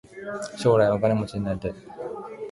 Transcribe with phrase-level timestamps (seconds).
[0.57, 1.75] 将来お金持ちになりたい。